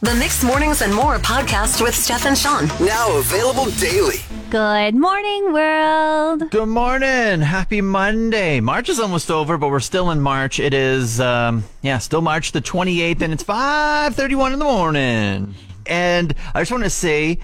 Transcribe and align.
The 0.00 0.14
Mixed 0.14 0.44
Mornings 0.44 0.80
and 0.82 0.94
More 0.94 1.16
podcast 1.16 1.82
with 1.82 1.92
Steph 1.92 2.24
and 2.24 2.38
Sean. 2.38 2.68
Now 2.86 3.18
available 3.18 3.64
daily. 3.80 4.18
Good 4.48 4.94
morning, 4.94 5.52
world. 5.52 6.48
Good 6.52 6.68
morning. 6.68 7.40
Happy 7.40 7.80
Monday. 7.80 8.60
March 8.60 8.88
is 8.88 9.00
almost 9.00 9.28
over, 9.28 9.58
but 9.58 9.70
we're 9.70 9.80
still 9.80 10.12
in 10.12 10.20
March. 10.20 10.60
It 10.60 10.72
is, 10.72 11.20
um, 11.20 11.64
yeah, 11.82 11.98
still 11.98 12.20
March 12.20 12.52
the 12.52 12.60
28th, 12.60 13.22
and 13.22 13.32
it's 13.32 13.42
5.31 13.42 14.52
in 14.52 14.58
the 14.60 14.64
morning. 14.64 15.56
And 15.86 16.32
I 16.54 16.60
just 16.60 16.70
want 16.70 16.84
to 16.84 16.90
say, 16.90 17.40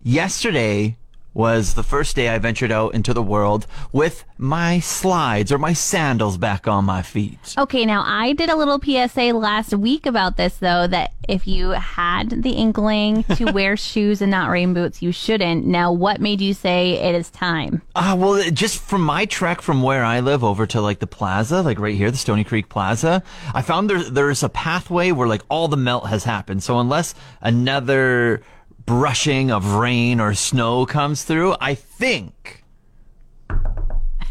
yesterday 0.00 0.96
was 1.34 1.74
the 1.74 1.82
first 1.82 2.16
day 2.16 2.28
I 2.28 2.38
ventured 2.38 2.72
out 2.72 2.94
into 2.94 3.12
the 3.12 3.22
world 3.22 3.66
with 3.92 4.24
my 4.38 4.80
slides 4.80 5.52
or 5.52 5.58
my 5.58 5.72
sandals 5.72 6.38
back 6.38 6.66
on 6.66 6.84
my 6.84 7.02
feet. 7.02 7.54
Okay, 7.58 7.84
now 7.84 8.02
I 8.06 8.32
did 8.32 8.48
a 8.48 8.56
little 8.56 8.80
PSA 8.80 9.32
last 9.36 9.74
week 9.74 10.06
about 10.06 10.36
this, 10.36 10.56
though, 10.56 10.86
that 10.86 11.12
if 11.28 11.46
you 11.46 11.70
had 11.70 12.42
the 12.42 12.52
inkling 12.52 13.24
to 13.36 13.46
wear 13.52 13.76
shoes 13.76 14.22
and 14.22 14.30
not 14.30 14.50
rain 14.50 14.74
boots, 14.74 15.02
you 15.02 15.12
shouldn't. 15.12 15.66
Now, 15.66 15.92
what 15.92 16.20
made 16.20 16.40
you 16.40 16.54
say 16.54 16.92
it 16.92 17.14
is 17.14 17.30
time? 17.30 17.82
Ah, 17.96 18.14
well, 18.14 18.50
just 18.50 18.80
from 18.80 19.02
my 19.02 19.24
trek 19.24 19.60
from 19.60 19.82
where 19.82 20.04
I 20.04 20.20
live 20.20 20.44
over 20.44 20.66
to 20.68 20.80
like 20.80 21.00
the 21.00 21.06
plaza, 21.06 21.62
like 21.62 21.78
right 21.78 21.96
here, 21.96 22.10
the 22.10 22.16
Stony 22.16 22.44
Creek 22.44 22.68
Plaza, 22.68 23.22
I 23.54 23.62
found 23.62 23.90
there 23.90 24.02
there's 24.02 24.42
a 24.42 24.48
pathway 24.48 25.10
where 25.12 25.28
like 25.28 25.42
all 25.48 25.68
the 25.68 25.76
melt 25.76 26.08
has 26.08 26.24
happened. 26.24 26.62
So 26.62 26.78
unless 26.78 27.14
another 27.40 28.42
brushing 28.86 29.50
of 29.50 29.74
rain 29.74 30.20
or 30.20 30.34
snow 30.34 30.86
comes 30.86 31.24
through, 31.24 31.56
I 31.60 31.74
think. 31.74 32.62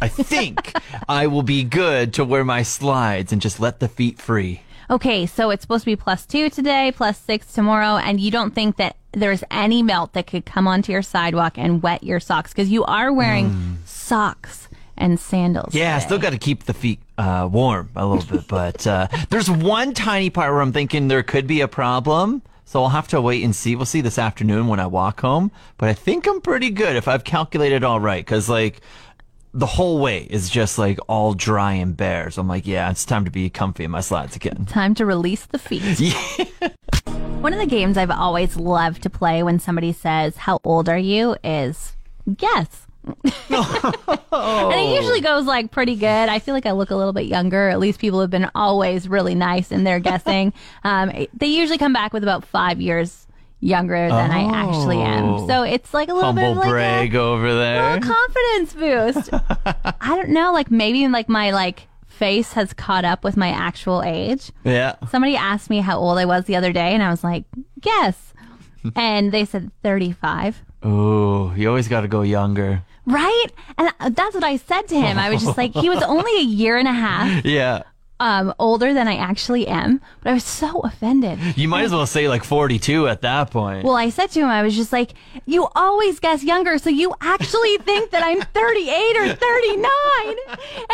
I 0.02 0.08
think 0.08 0.74
I 1.08 1.28
will 1.28 1.44
be 1.44 1.64
good 1.64 2.14
to 2.16 2.26
wear 2.26 2.44
my 2.44 2.64
slides 2.64 3.32
and 3.32 3.42
just 3.42 3.60
let 3.60 3.80
the 3.80 3.88
feet 3.88 4.20
free. 4.20 4.62
Okay, 4.90 5.26
so 5.26 5.50
it's 5.50 5.62
supposed 5.62 5.84
to 5.84 5.92
be 5.92 5.96
plus 5.96 6.26
two 6.26 6.50
today, 6.50 6.92
plus 6.96 7.18
six 7.18 7.54
tomorrow, 7.54 7.98
and 7.98 8.20
you 8.20 8.30
don't 8.30 8.54
think 8.54 8.78
that 8.78 8.98
there's 9.14 9.44
any 9.50 9.82
melt 9.82 10.14
that 10.14 10.28
could 10.28 10.46
come 10.46 10.68
onto 10.68 10.92
your 10.92 11.02
sidewalk 11.02 11.58
and 11.58 11.82
wet 11.82 12.04
your 12.04 12.20
socks 12.20 12.52
because 12.52 12.70
you 12.70 12.84
are 12.84 13.14
wearing 13.14 13.80
socks 13.86 14.68
and 14.98 15.20
sandals. 15.20 15.74
Yeah, 15.74 15.96
today. 15.96 16.06
still 16.06 16.20
got 16.20 16.32
to 16.32 16.38
keep 16.38 16.64
the 16.64 16.74
feet 16.74 17.00
uh, 17.18 17.48
warm 17.52 17.90
a 17.96 18.06
little 18.06 18.38
bit, 18.38 18.48
but 18.48 18.86
uh, 18.86 19.08
there's 19.30 19.50
one 19.50 19.94
tiny 19.94 20.30
part 20.30 20.52
where 20.52 20.62
I'm 20.62 20.74
thinking 20.74 21.08
there 21.08 21.24
could 21.24 21.48
be 21.48 21.62
a 21.62 21.68
problem. 21.68 22.42
So 22.74 22.82
I'll 22.82 22.90
have 22.90 23.08
to 23.10 23.22
wait 23.22 23.44
and 23.44 23.56
see. 23.56 23.76
We'll 23.76 23.86
see 23.86 24.02
this 24.02 24.18
afternoon 24.18 24.66
when 24.66 24.80
I 24.80 24.88
walk 24.88 25.22
home. 25.22 25.52
But 25.78 25.90
I 25.90 25.94
think 25.94 26.26
I'm 26.26 26.42
pretty 26.42 26.72
good 26.72 26.96
if 26.96 27.08
I've 27.08 27.24
calculated 27.24 27.84
all 27.84 28.00
right. 28.00 28.26
Cause 28.26 28.50
like 28.50 28.82
the 29.54 29.68
whole 29.68 30.00
way 30.00 30.24
is 30.24 30.50
just 30.50 30.80
like 30.80 30.98
all 31.08 31.36
dry 31.36 31.74
and 31.74 31.96
bare. 31.96 32.32
So 32.32 32.42
I'm 32.42 32.48
like, 32.48 32.66
yeah, 32.66 32.90
it's 32.90 33.06
time 33.06 33.26
to 33.26 33.30
be 33.30 33.48
comfy 33.52 33.84
in 33.84 33.92
my 33.92 34.00
slides 34.00 34.36
again. 34.36 34.66
Time 34.66 34.96
to 34.96 35.06
release 35.06 35.46
the 35.46 35.60
feet. 35.60 35.84
One 37.42 37.54
of 37.54 37.60
the 37.60 37.68
games 37.68 37.96
I've 37.96 38.10
always 38.10 38.58
loved 38.58 39.04
to 39.04 39.10
play 39.12 39.44
when 39.44 39.60
somebody 39.60 39.94
says, 39.94 40.38
How 40.38 40.58
old 40.64 40.90
are 40.90 40.98
you? 40.98 41.36
is 41.44 41.94
guess. 42.36 42.83
And 44.34 44.80
it 44.80 44.96
usually 44.96 45.22
goes 45.22 45.46
like 45.46 45.72
pretty 45.72 45.96
good. 45.96 46.08
I 46.30 46.40
feel 46.40 46.54
like 46.54 46.66
I 46.66 46.72
look 46.72 46.90
a 46.90 46.96
little 46.96 47.14
bit 47.14 47.26
younger. 47.26 47.70
At 47.70 47.80
least 47.80 48.00
people 48.00 48.20
have 48.22 48.30
been 48.30 48.50
always 48.56 49.08
really 49.08 49.36
nice 49.36 49.72
in 49.72 49.84
their 49.84 50.00
guessing. 50.00 50.54
um, 50.84 51.12
they 51.34 51.48
usually 51.48 51.78
come 51.78 51.94
back 51.94 52.14
with 52.14 52.24
about 52.24 52.44
five 52.46 52.82
years 52.82 53.28
younger 53.60 54.10
than 54.10 54.32
I 54.32 54.44
actually 54.44 54.98
am. 54.98 55.24
Oh. 55.26 55.48
So 55.48 55.64
it's 55.64 55.94
like 55.94 56.10
a 56.10 56.14
little 56.14 56.34
bit 56.34 56.52
of 56.52 56.58
like 56.58 56.70
brag 56.70 57.16
a 57.16 57.20
over 57.20 57.54
there. 57.54 57.94
little 57.94 58.12
confidence 58.12 58.74
boost. 58.74 59.30
I 60.02 60.16
don't 60.16 60.30
know, 60.30 60.52
like 60.52 60.72
maybe 60.72 61.08
like 61.08 61.30
my 61.30 61.52
like 61.52 61.88
face 62.08 62.54
has 62.54 62.74
caught 62.74 63.06
up 63.06 63.24
with 63.24 63.38
my 63.38 63.50
actual 63.50 64.02
age. 64.04 64.52
Yeah. 64.64 64.96
Somebody 65.10 65.36
asked 65.36 65.70
me 65.70 65.80
how 65.80 65.98
old 65.98 66.18
I 66.18 66.26
was 66.26 66.46
the 66.46 66.56
other 66.56 66.74
day, 66.74 66.94
and 66.94 67.02
I 67.04 67.10
was 67.10 67.24
like, 67.24 67.46
guess. 67.80 68.34
and 68.96 69.32
they 69.32 69.46
said 69.46 69.72
35. 69.84 70.62
Oh, 70.84 71.54
you 71.56 71.70
always 71.70 71.88
got 71.88 72.02
to 72.02 72.08
go 72.08 72.24
younger. 72.24 72.84
Right? 73.06 73.46
And 73.78 74.16
that's 74.16 74.34
what 74.36 74.44
I 74.44 74.58
said 74.58 74.84
to 74.90 74.96
him. 75.00 75.18
I 75.18 75.30
was 75.30 75.44
just 75.44 75.58
like, 75.58 75.74
he 75.74 75.90
was 75.90 76.02
only 76.08 76.38
a 76.40 76.44
year 76.44 76.78
and 76.78 76.88
a 76.88 76.94
half 76.94 77.44
Yeah. 77.46 77.84
um, 78.20 78.54
older 78.60 78.94
than 78.94 79.08
I 79.10 79.18
actually 79.18 79.68
am, 79.68 80.00
but 80.22 80.30
I 80.30 80.34
was 80.34 80.46
so 80.46 80.80
offended. 80.82 81.38
You 81.58 81.68
might 81.68 81.84
as 81.84 81.92
well 81.92 82.06
say 82.06 82.30
like 82.30 82.44
42 82.46 83.08
at 83.10 83.22
that 83.22 83.52
point. 83.52 83.84
Well, 83.84 83.96
I 83.96 84.10
said 84.10 84.28
to 84.32 84.40
him, 84.40 84.48
I 84.48 84.64
was 84.64 84.76
just 84.76 84.94
like, 84.94 85.14
you 85.46 85.68
always 85.76 86.20
guess 86.20 86.44
younger, 86.44 86.78
so 86.78 86.90
you 86.90 87.14
actually 87.20 87.78
think 87.80 88.12
that 88.12 88.24
I'm 88.24 88.40
38 88.40 89.18
or 89.18 89.34
39. 89.36 90.36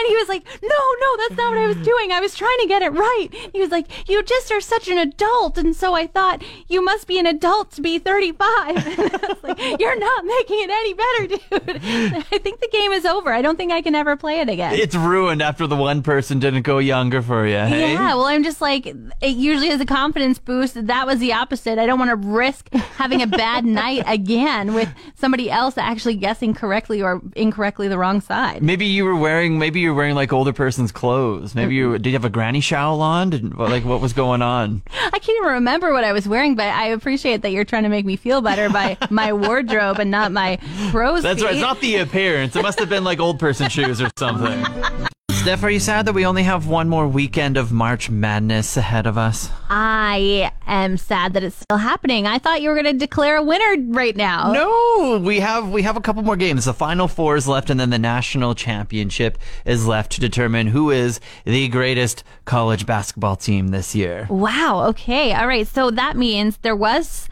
He 0.09 0.15
was 0.15 0.27
like, 0.27 0.43
no, 0.63 0.69
no, 1.01 1.17
that's 1.17 1.37
not 1.37 1.51
what 1.51 1.59
I 1.59 1.67
was 1.67 1.77
doing. 1.77 2.11
I 2.11 2.19
was 2.19 2.33
trying 2.35 2.57
to 2.61 2.67
get 2.67 2.81
it 2.81 2.89
right. 2.93 3.27
He 3.53 3.59
was 3.59 3.69
like, 3.69 4.09
you 4.09 4.23
just 4.23 4.51
are 4.51 4.59
such 4.59 4.87
an 4.87 4.97
adult. 4.97 5.57
And 5.57 5.75
so 5.75 5.93
I 5.93 6.07
thought, 6.07 6.43
you 6.67 6.83
must 6.83 7.05
be 7.07 7.19
an 7.19 7.25
adult 7.27 7.71
to 7.73 7.81
be 7.81 7.99
35. 7.99 8.39
And 8.99 9.13
I 9.13 9.27
was 9.27 9.43
like, 9.43 9.79
you're 9.79 9.99
not 9.99 10.25
making 10.25 10.57
it 10.61 10.69
any 10.69 10.93
better, 10.93 11.27
dude. 11.27 12.23
I 12.31 12.37
think 12.39 12.59
the 12.59 12.69
game 12.71 12.91
is 12.91 13.05
over. 13.05 13.31
I 13.31 13.41
don't 13.41 13.55
think 13.55 13.71
I 13.71 13.81
can 13.81 13.93
ever 13.95 14.15
play 14.17 14.39
it 14.39 14.49
again. 14.49 14.73
it's 14.73 14.95
ruined 14.95 15.41
after 15.41 15.67
the 15.67 15.75
one 15.75 16.01
person 16.01 16.39
didn't 16.39 16.63
go 16.63 16.79
younger 16.79 17.21
for 17.21 17.45
you, 17.45 17.57
hey? 17.57 17.93
Yeah, 17.93 18.15
well, 18.15 18.25
I'm 18.25 18.43
just 18.43 18.61
like, 18.61 18.85
it 18.87 19.35
usually 19.35 19.69
is 19.69 19.79
a 19.79 19.85
confidence 19.85 20.39
boost. 20.39 20.87
That 20.87 21.05
was 21.05 21.19
the 21.19 21.33
opposite. 21.33 21.77
I 21.77 21.85
don't 21.85 21.99
want 21.99 22.09
to 22.09 22.15
risk 22.27 22.73
having 22.73 23.21
a 23.21 23.27
bad 23.27 23.63
night 23.83 24.03
again 24.07 24.73
with 24.73 24.89
somebody 25.15 25.51
else 25.51 25.77
actually 25.77 26.15
guessing 26.15 26.53
correctly 26.53 27.01
or 27.01 27.21
incorrectly 27.35 27.87
the 27.87 27.97
wrong 27.97 28.21
side. 28.21 28.61
Maybe 28.63 28.85
you 28.85 29.05
were 29.05 29.15
wearing 29.15 29.59
maybe 29.59 29.79
you 29.79 29.93
were 29.93 29.98
wearing 29.99 30.15
like 30.15 30.31
older 30.31 30.53
person's 30.53 30.93
clothes. 30.93 31.53
Maybe 31.53 31.75
you 31.75 31.97
did 31.97 32.05
you 32.07 32.13
have 32.13 32.23
a 32.23 32.29
granny 32.29 32.61
shawl 32.61 33.01
on? 33.01 33.31
Did, 33.31 33.53
like 33.57 33.83
what 33.83 33.99
was 33.99 34.13
going 34.13 34.41
on? 34.41 34.81
I 34.93 35.19
can't 35.19 35.37
even 35.41 35.55
remember 35.55 35.91
what 35.91 36.05
I 36.05 36.13
was 36.13 36.25
wearing, 36.25 36.55
but 36.55 36.67
I 36.67 36.85
appreciate 36.85 37.41
that 37.41 37.51
you're 37.51 37.65
trying 37.65 37.83
to 37.83 37.89
make 37.89 38.05
me 38.05 38.15
feel 38.15 38.41
better 38.41 38.69
by 38.69 38.97
my 39.09 39.33
wardrobe 39.45 39.99
and 39.99 40.09
not 40.09 40.31
my 40.31 40.57
crow's 40.91 41.23
That's 41.23 41.43
right. 41.43 41.51
It's 41.51 41.61
not 41.61 41.81
the 41.81 41.97
appearance. 41.97 42.55
It 42.55 42.61
must 42.61 42.79
have 42.79 42.87
been 42.87 43.03
like 43.03 43.19
old 43.19 43.39
person 43.39 43.69
shoes 43.69 44.01
or 44.01 44.09
something. 44.17 44.65
Steph, 45.49 45.63
are 45.63 45.71
you 45.71 45.79
sad 45.79 46.05
that 46.05 46.13
we 46.13 46.27
only 46.27 46.43
have 46.43 46.67
one 46.67 46.87
more 46.87 47.07
weekend 47.07 47.57
of 47.57 47.71
March 47.71 48.07
Madness 48.07 48.77
ahead 48.77 49.07
of 49.07 49.17
us? 49.17 49.49
I 49.67 50.51
am 50.67 50.95
sad 50.95 51.33
that 51.33 51.43
it's 51.43 51.55
still 51.55 51.77
happening. 51.77 52.27
I 52.27 52.37
thought 52.37 52.61
you 52.61 52.69
were 52.69 52.75
going 52.75 52.85
to 52.85 52.93
declare 52.93 53.37
a 53.37 53.41
winner 53.43 53.91
right 53.91 54.15
now. 54.15 54.51
No, 54.51 55.17
we 55.17 55.39
have 55.39 55.71
we 55.71 55.81
have 55.81 55.97
a 55.97 56.01
couple 56.01 56.21
more 56.21 56.35
games. 56.35 56.65
The 56.65 56.73
final 56.75 57.07
four 57.07 57.35
is 57.35 57.47
left, 57.47 57.71
and 57.71 57.79
then 57.79 57.89
the 57.89 57.97
national 57.97 58.53
championship 58.53 59.39
is 59.65 59.87
left 59.87 60.11
to 60.11 60.21
determine 60.21 60.67
who 60.67 60.91
is 60.91 61.19
the 61.45 61.67
greatest 61.67 62.23
college 62.45 62.85
basketball 62.85 63.35
team 63.35 63.69
this 63.69 63.95
year. 63.95 64.27
Wow. 64.29 64.85
Okay. 64.89 65.33
All 65.33 65.47
right. 65.47 65.65
So 65.65 65.89
that 65.89 66.15
means 66.15 66.57
there 66.57 66.75
was 66.75 67.27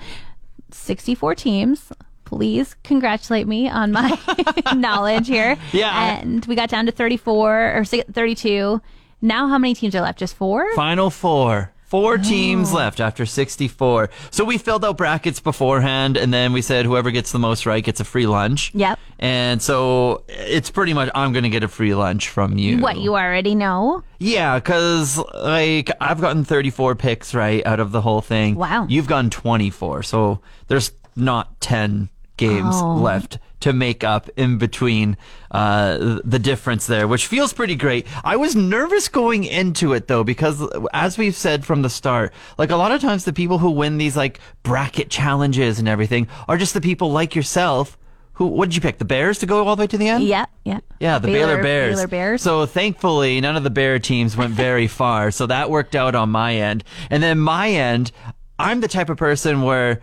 64 0.72 1.36
teams. 1.36 1.92
Please 2.28 2.76
congratulate 2.84 3.48
me 3.48 3.70
on 3.70 3.94
my 3.94 4.20
knowledge 4.76 5.28
here. 5.28 5.56
Yeah. 5.72 6.18
And 6.18 6.46
we 6.46 6.56
got 6.56 6.68
down 6.68 6.86
to 6.88 6.92
34 6.92 7.78
or 7.78 7.86
32. 7.86 8.82
Now 9.22 9.48
how 9.48 9.58
many 9.58 9.74
teams 9.74 9.96
are 9.96 10.02
left? 10.02 10.20
Just 10.20 10.36
four? 10.36 10.76
Final 10.76 11.10
four. 11.10 11.72
Four 11.86 12.16
oh. 12.16 12.18
teams 12.18 12.74
left 12.74 13.00
after 13.00 13.26
64. 13.26 14.10
So 14.30 14.44
we 14.44 14.58
filled 14.58 14.84
out 14.84 14.98
brackets 14.98 15.40
beforehand, 15.40 16.18
and 16.18 16.34
then 16.34 16.52
we 16.52 16.62
said 16.62 16.86
whoever 16.86 17.12
gets 17.12 17.32
the 17.32 17.40
most 17.40 17.66
right 17.66 17.82
gets 17.82 18.02
a 18.02 18.04
free 18.04 18.28
lunch. 18.28 18.72
Yep. 18.76 19.00
And 19.20 19.62
so 19.62 20.26
it's 20.28 20.70
pretty 20.70 20.94
much 20.94 21.10
I'm 21.16 21.32
going 21.32 21.44
to 21.44 21.50
get 21.50 21.64
a 21.64 21.70
free 21.70 21.96
lunch 21.96 22.28
from 22.28 22.58
you. 22.58 22.80
What 22.80 22.98
you 22.98 23.14
already 23.14 23.56
know? 23.56 24.04
Yeah, 24.20 24.60
because 24.60 25.18
like 25.34 25.90
I've 26.02 26.20
gotten 26.20 26.44
34 26.44 26.96
picks 26.96 27.34
right 27.34 27.66
out 27.66 27.80
of 27.80 27.94
the 27.94 28.02
whole 28.02 28.20
thing. 28.20 28.56
Wow. 28.56 28.86
You've 28.90 29.08
gotten 29.08 29.30
24, 29.30 30.04
so 30.04 30.42
there's 30.68 30.92
not 31.16 31.62
10 31.62 32.10
games 32.38 32.76
Oh. 32.78 32.96
left 32.96 33.40
to 33.60 33.74
make 33.74 34.04
up 34.04 34.30
in 34.38 34.58
between 34.60 35.18
uh, 35.52 36.20
the 36.24 36.38
difference 36.40 36.86
there, 36.86 37.08
which 37.08 37.26
feels 37.26 37.54
pretty 37.54 37.76
great. 37.76 38.06
I 38.24 38.36
was 38.36 38.56
nervous 38.56 39.08
going 39.08 39.44
into 39.46 39.94
it 39.94 40.08
though, 40.08 40.24
because 40.24 40.62
as 40.94 41.18
we've 41.18 41.36
said 41.36 41.66
from 41.66 41.82
the 41.82 41.90
start, 41.90 42.34
like 42.58 42.70
a 42.70 42.76
lot 42.76 42.92
of 42.92 43.02
times 43.02 43.26
the 43.26 43.34
people 43.34 43.58
who 43.58 43.72
win 43.72 43.98
these 43.98 44.16
like 44.16 44.40
bracket 44.64 45.10
challenges 45.10 45.80
and 45.80 45.88
everything 45.88 46.28
are 46.48 46.58
just 46.58 46.74
the 46.76 46.82
people 46.82 47.12
like 47.12 47.36
yourself. 47.36 47.98
Who? 48.34 48.46
What 48.46 48.70
did 48.70 48.76
you 48.76 48.82
pick? 48.82 49.00
The 49.00 49.06
Bears 49.06 49.40
to 49.40 49.48
go 49.48 49.66
all 49.68 49.76
the 49.76 49.82
way 49.82 49.88
to 49.88 49.98
the 49.98 50.08
end? 50.08 50.24
Yeah. 50.26 50.46
Yeah. 50.64 50.82
Yeah, 51.00 51.18
the 51.18 51.28
Baylor, 51.28 51.60
Bears. 51.64 51.96
Baylor 51.96 52.08
Bears. 52.08 52.42
So 52.44 52.68
thankfully, 52.68 53.42
none 53.42 53.56
of 53.56 53.64
the 53.64 53.72
Bear 53.72 53.98
teams 53.98 54.38
went 54.38 54.54
very 54.68 54.86
far. 54.86 55.32
So 55.32 55.48
that 55.48 55.72
worked 55.72 55.96
out 55.96 56.14
on 56.14 56.30
my 56.30 56.54
end. 56.56 56.84
And 57.10 57.24
then 57.24 57.40
my 57.40 57.72
end, 57.72 58.12
I'm 58.60 58.82
the 58.82 58.88
type 58.88 59.10
of 59.10 59.18
person 59.18 59.64
where 59.64 60.02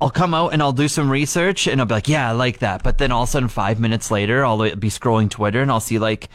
I'll 0.00 0.10
come 0.10 0.32
out 0.32 0.52
and 0.52 0.62
I'll 0.62 0.72
do 0.72 0.88
some 0.88 1.10
research 1.10 1.66
and 1.66 1.80
I'll 1.80 1.86
be 1.86 1.94
like, 1.94 2.08
yeah, 2.08 2.30
I 2.30 2.32
like 2.32 2.60
that. 2.60 2.82
But 2.82 2.98
then 2.98 3.12
all 3.12 3.24
of 3.24 3.28
a 3.28 3.32
sudden, 3.32 3.48
five 3.48 3.78
minutes 3.78 4.10
later, 4.10 4.44
I'll 4.44 4.58
be 4.58 4.88
scrolling 4.88 5.30
Twitter 5.30 5.60
and 5.60 5.70
I'll 5.70 5.80
see 5.80 5.98
like, 5.98 6.28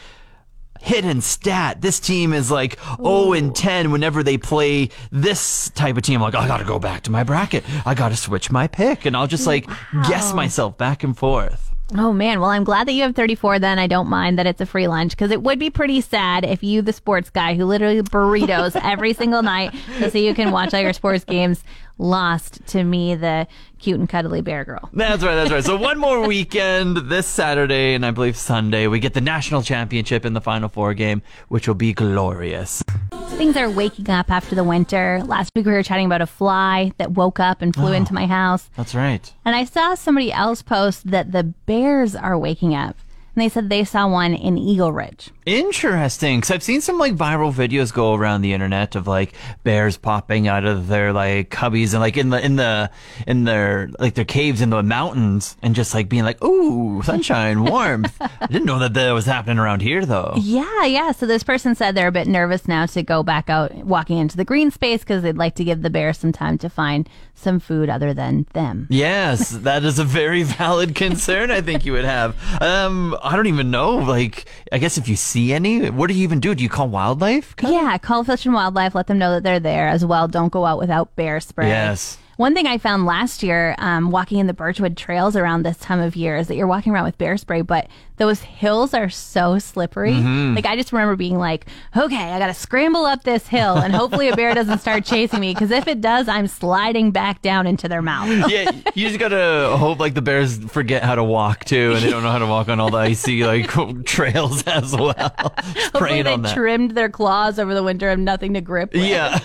hidden 0.80 1.20
stat. 1.20 1.80
This 1.80 1.98
team 1.98 2.32
is 2.32 2.50
like 2.50 2.78
0 2.96 3.32
and 3.32 3.54
10 3.54 3.90
whenever 3.90 4.22
they 4.22 4.38
play 4.38 4.90
this 5.10 5.70
type 5.70 5.96
of 5.96 6.02
team. 6.02 6.22
I'm 6.22 6.32
like, 6.32 6.34
I 6.34 6.46
gotta 6.46 6.64
go 6.64 6.78
back 6.78 7.02
to 7.02 7.10
my 7.10 7.24
bracket. 7.24 7.64
I 7.84 7.94
gotta 7.94 8.16
switch 8.16 8.50
my 8.50 8.68
pick. 8.68 9.04
And 9.04 9.16
I'll 9.16 9.26
just 9.26 9.44
mm, 9.44 9.48
like 9.48 9.66
guess 10.08 10.32
myself 10.32 10.78
back 10.78 11.02
and 11.02 11.16
forth. 11.16 11.72
Oh 11.94 12.12
man, 12.12 12.40
well 12.40 12.50
I'm 12.50 12.64
glad 12.64 12.88
that 12.88 12.92
you 12.92 13.02
have 13.02 13.14
34 13.14 13.60
then. 13.60 13.78
I 13.78 13.86
don't 13.86 14.08
mind 14.08 14.38
that 14.38 14.46
it's 14.46 14.60
a 14.60 14.66
free 14.66 14.88
lunch 14.88 15.12
because 15.12 15.30
it 15.30 15.42
would 15.42 15.58
be 15.58 15.70
pretty 15.70 16.00
sad 16.00 16.44
if 16.44 16.62
you, 16.64 16.82
the 16.82 16.92
sports 16.92 17.30
guy 17.30 17.54
who 17.54 17.64
literally 17.64 18.02
burritos 18.02 18.80
every 18.82 19.12
single 19.12 19.42
night 19.42 19.72
just 19.98 20.12
so 20.12 20.18
you 20.18 20.34
can 20.34 20.50
watch 20.50 20.74
all 20.74 20.80
your 20.80 20.92
sports 20.92 21.24
games, 21.24 21.62
lost 21.98 22.64
to 22.68 22.84
me, 22.84 23.14
the 23.14 23.46
cute 23.78 23.98
and 23.98 24.08
cuddly 24.08 24.40
bear 24.40 24.64
girl. 24.64 24.88
That's 24.92 25.22
right, 25.22 25.34
that's 25.34 25.50
right. 25.50 25.64
So 25.64 25.76
one 25.76 25.98
more 25.98 26.26
weekend 26.26 26.96
this 26.96 27.26
Saturday 27.26 27.94
and 27.94 28.04
I 28.04 28.10
believe 28.10 28.36
Sunday, 28.36 28.86
we 28.86 29.00
get 29.00 29.14
the 29.14 29.20
national 29.20 29.62
championship 29.62 30.24
in 30.24 30.32
the 30.32 30.40
Final 30.40 30.68
Four 30.68 30.94
game, 30.94 31.22
which 31.48 31.66
will 31.68 31.74
be 31.74 31.92
glorious. 31.92 32.82
Things 33.30 33.56
are 33.56 33.68
waking 33.68 34.08
up 34.08 34.30
after 34.30 34.54
the 34.54 34.64
winter. 34.64 35.22
Last 35.24 35.50
week 35.54 35.66
we 35.66 35.72
were 35.72 35.82
chatting 35.82 36.06
about 36.06 36.22
a 36.22 36.26
fly 36.26 36.92
that 36.98 37.12
woke 37.12 37.38
up 37.38 37.60
and 37.60 37.74
flew 37.74 37.92
into 37.92 38.14
my 38.14 38.26
house. 38.26 38.70
That's 38.76 38.94
right. 38.94 39.32
And 39.44 39.54
I 39.54 39.64
saw 39.64 39.94
somebody 39.94 40.32
else 40.32 40.62
post 40.62 41.10
that 41.10 41.32
the 41.32 41.42
bears 41.42 42.16
are 42.16 42.38
waking 42.38 42.74
up. 42.74 42.96
And 43.36 43.42
they 43.42 43.50
said 43.50 43.68
they 43.68 43.84
saw 43.84 44.08
one 44.08 44.32
in 44.32 44.56
Eagle 44.56 44.92
Ridge. 44.92 45.30
Interesting, 45.44 46.38
because 46.38 46.50
I've 46.50 46.62
seen 46.62 46.80
some 46.80 46.98
like 46.98 47.14
viral 47.14 47.52
videos 47.52 47.92
go 47.92 48.14
around 48.14 48.40
the 48.40 48.54
internet 48.54 48.96
of 48.96 49.06
like 49.06 49.34
bears 49.62 49.98
popping 49.98 50.48
out 50.48 50.64
of 50.64 50.88
their 50.88 51.12
like 51.12 51.50
cubbies 51.50 51.92
and 51.92 52.00
like 52.00 52.16
in 52.16 52.30
the 52.30 52.42
in 52.42 52.56
the 52.56 52.90
in 53.26 53.44
their 53.44 53.90
like 53.98 54.14
their 54.14 54.24
caves 54.24 54.62
in 54.62 54.70
the 54.70 54.82
mountains 54.82 55.54
and 55.60 55.74
just 55.74 55.92
like 55.92 56.08
being 56.08 56.24
like, 56.24 56.42
"Ooh, 56.42 57.02
sunshine, 57.02 57.62
warmth." 57.62 58.16
I 58.20 58.46
didn't 58.46 58.64
know 58.64 58.78
that 58.78 58.94
that 58.94 59.12
was 59.12 59.26
happening 59.26 59.58
around 59.58 59.82
here 59.82 60.06
though. 60.06 60.32
Yeah, 60.38 60.86
yeah. 60.86 61.12
So 61.12 61.26
this 61.26 61.42
person 61.42 61.74
said 61.74 61.94
they're 61.94 62.08
a 62.08 62.12
bit 62.12 62.26
nervous 62.26 62.66
now 62.66 62.86
to 62.86 63.02
go 63.02 63.22
back 63.22 63.50
out 63.50 63.74
walking 63.74 64.16
into 64.16 64.38
the 64.38 64.46
green 64.46 64.70
space 64.70 65.00
because 65.00 65.22
they'd 65.22 65.36
like 65.36 65.54
to 65.56 65.64
give 65.64 65.82
the 65.82 65.90
bear 65.90 66.14
some 66.14 66.32
time 66.32 66.56
to 66.58 66.70
find 66.70 67.06
some 67.34 67.60
food 67.60 67.90
other 67.90 68.14
than 68.14 68.46
them. 68.54 68.86
Yes, 68.88 69.50
that 69.50 69.84
is 69.84 69.98
a 69.98 70.04
very 70.04 70.42
valid 70.42 70.94
concern. 70.94 71.50
I 71.50 71.60
think 71.60 71.84
you 71.84 71.92
would 71.92 72.06
have. 72.06 72.34
Um, 72.62 73.14
I 73.26 73.36
don't 73.36 73.46
even 73.46 73.70
know. 73.70 73.96
Like, 73.96 74.46
I 74.70 74.78
guess 74.78 74.98
if 74.98 75.08
you 75.08 75.16
see 75.16 75.52
any, 75.52 75.90
what 75.90 76.06
do 76.08 76.14
you 76.14 76.22
even 76.22 76.40
do? 76.40 76.54
Do 76.54 76.62
you 76.62 76.68
call 76.68 76.88
wildlife? 76.88 77.54
Yeah, 77.60 77.98
call 77.98 78.22
Fish 78.24 78.46
and 78.46 78.54
Wildlife, 78.54 78.94
let 78.94 79.08
them 79.08 79.18
know 79.18 79.32
that 79.32 79.42
they're 79.42 79.60
there 79.60 79.88
as 79.88 80.04
well. 80.04 80.28
Don't 80.28 80.52
go 80.52 80.64
out 80.64 80.78
without 80.78 81.14
bear 81.16 81.40
spray. 81.40 81.68
Yes. 81.68 82.18
One 82.36 82.52
thing 82.52 82.66
I 82.66 82.76
found 82.76 83.06
last 83.06 83.42
year, 83.42 83.74
um, 83.78 84.10
walking 84.10 84.38
in 84.38 84.46
the 84.46 84.52
Birchwood 84.52 84.94
trails 84.94 85.36
around 85.36 85.62
this 85.62 85.78
time 85.78 86.00
of 86.00 86.14
year, 86.16 86.36
is 86.36 86.48
that 86.48 86.56
you're 86.56 86.66
walking 86.66 86.92
around 86.92 87.04
with 87.04 87.16
bear 87.16 87.38
spray, 87.38 87.62
but 87.62 87.88
those 88.18 88.42
hills 88.42 88.92
are 88.92 89.08
so 89.08 89.58
slippery. 89.58 90.12
Mm-hmm. 90.12 90.54
Like 90.54 90.66
I 90.66 90.76
just 90.76 90.92
remember 90.92 91.16
being 91.16 91.38
like, 91.38 91.64
"Okay, 91.96 92.14
I 92.32 92.38
got 92.38 92.48
to 92.48 92.54
scramble 92.54 93.06
up 93.06 93.24
this 93.24 93.46
hill, 93.46 93.76
and 93.78 93.94
hopefully 93.94 94.28
a 94.28 94.36
bear 94.36 94.54
doesn't 94.54 94.80
start 94.80 95.06
chasing 95.06 95.40
me, 95.40 95.54
because 95.54 95.70
if 95.70 95.88
it 95.88 96.02
does, 96.02 96.28
I'm 96.28 96.46
sliding 96.46 97.10
back 97.10 97.40
down 97.40 97.66
into 97.66 97.88
their 97.88 98.02
mouth." 98.02 98.28
yeah, 98.50 98.70
you 98.94 99.08
just 99.08 99.18
gotta 99.18 99.74
hope 99.78 99.98
like 99.98 100.12
the 100.12 100.22
bears 100.22 100.58
forget 100.58 101.02
how 101.02 101.14
to 101.14 101.24
walk 101.24 101.64
too, 101.64 101.92
and 101.94 102.04
they 102.04 102.10
don't 102.10 102.22
know 102.22 102.30
how 102.32 102.38
to 102.38 102.46
walk 102.46 102.68
on 102.68 102.80
all 102.80 102.90
the 102.90 102.98
icy 102.98 103.44
like 103.44 103.70
trails 104.04 104.62
as 104.64 104.92
well. 104.94 105.14
Just 105.16 105.86
Hopefully 105.86 105.90
praying 105.92 106.24
they 106.24 106.32
on 106.34 106.42
that. 106.42 106.54
trimmed 106.54 106.90
their 106.92 107.08
claws 107.08 107.58
over 107.58 107.72
the 107.74 107.82
winter 107.82 108.10
and 108.10 108.24
nothing 108.26 108.52
to 108.54 108.60
grip. 108.60 108.92
With. 108.92 109.04
Yeah. 109.04 109.38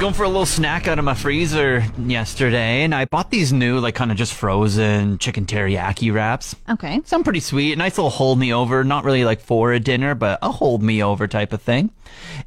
I 0.00 0.02
was 0.02 0.06
going 0.12 0.14
for 0.14 0.24
a 0.24 0.28
little 0.28 0.46
snack 0.46 0.88
out 0.88 0.98
of 0.98 1.04
my 1.04 1.12
freezer 1.12 1.84
yesterday, 1.98 2.84
and 2.84 2.94
I 2.94 3.04
bought 3.04 3.30
these 3.30 3.52
new, 3.52 3.78
like, 3.80 3.94
kind 3.94 4.10
of 4.10 4.16
just 4.16 4.32
frozen 4.32 5.18
chicken 5.18 5.44
teriyaki 5.44 6.10
wraps. 6.10 6.56
Okay. 6.70 7.02
Sound 7.04 7.22
pretty 7.22 7.40
sweet. 7.40 7.76
Nice 7.76 7.98
little 7.98 8.08
hold 8.08 8.38
me 8.38 8.50
over. 8.50 8.82
Not 8.82 9.04
really 9.04 9.26
like 9.26 9.42
for 9.42 9.74
a 9.74 9.78
dinner, 9.78 10.14
but 10.14 10.38
a 10.40 10.50
hold 10.50 10.82
me 10.82 11.02
over 11.02 11.28
type 11.28 11.52
of 11.52 11.60
thing. 11.60 11.90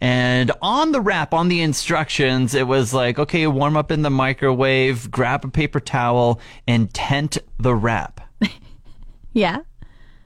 And 0.01 0.51
on 0.63 0.93
the 0.93 0.99
wrap, 0.99 1.31
on 1.31 1.47
the 1.47 1.61
instructions, 1.61 2.55
it 2.55 2.65
was 2.65 2.91
like, 2.91 3.19
okay, 3.19 3.45
warm 3.45 3.77
up 3.77 3.91
in 3.91 4.01
the 4.01 4.09
microwave, 4.09 5.11
grab 5.11 5.45
a 5.45 5.49
paper 5.49 5.79
towel, 5.79 6.39
and 6.67 6.91
tent 6.91 7.37
the 7.59 7.75
wrap. 7.75 8.19
Yeah. 9.33 9.59